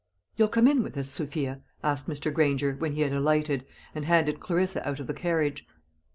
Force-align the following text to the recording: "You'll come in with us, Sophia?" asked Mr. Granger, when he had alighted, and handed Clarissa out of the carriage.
"You'll 0.35 0.47
come 0.47 0.67
in 0.67 0.81
with 0.81 0.97
us, 0.97 1.09
Sophia?" 1.09 1.61
asked 1.83 2.09
Mr. 2.09 2.33
Granger, 2.33 2.73
when 2.73 2.93
he 2.93 3.01
had 3.01 3.13
alighted, 3.13 3.67
and 3.93 4.05
handed 4.05 4.39
Clarissa 4.39 4.83
out 4.89 4.99
of 4.99 5.05
the 5.05 5.13
carriage. 5.13 5.63